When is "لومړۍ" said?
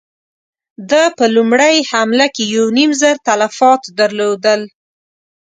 1.35-1.77